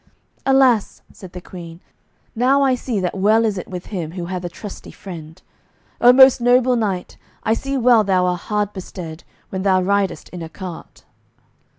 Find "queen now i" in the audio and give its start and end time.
1.41-2.73